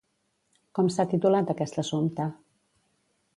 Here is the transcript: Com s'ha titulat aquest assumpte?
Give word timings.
Com 0.79 0.89
s'ha 0.95 1.05
titulat 1.11 1.51
aquest 1.55 1.77
assumpte? 1.85 2.27